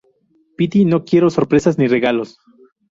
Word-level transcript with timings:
piti, 0.57 0.83
no 0.83 1.05
quiero 1.05 1.29
sorpresas 1.29 1.77
ni 1.77 1.87
regalos 1.87 2.39